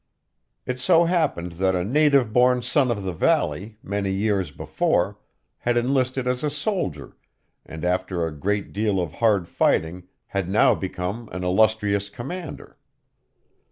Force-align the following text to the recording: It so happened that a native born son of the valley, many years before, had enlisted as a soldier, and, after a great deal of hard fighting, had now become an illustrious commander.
It 0.65 0.79
so 0.79 1.03
happened 1.05 1.51
that 1.61 1.75
a 1.75 1.83
native 1.83 2.33
born 2.33 2.63
son 2.63 2.89
of 2.89 3.03
the 3.03 3.13
valley, 3.13 3.77
many 3.83 4.09
years 4.09 4.49
before, 4.49 5.19
had 5.59 5.77
enlisted 5.77 6.25
as 6.25 6.43
a 6.43 6.49
soldier, 6.49 7.15
and, 7.67 7.85
after 7.85 8.25
a 8.25 8.35
great 8.35 8.73
deal 8.73 8.99
of 8.99 9.11
hard 9.21 9.47
fighting, 9.47 10.07
had 10.29 10.49
now 10.49 10.73
become 10.73 11.29
an 11.31 11.43
illustrious 11.43 12.09
commander. 12.09 12.79